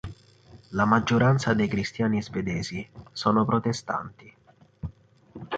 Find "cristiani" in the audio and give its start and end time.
1.67-2.23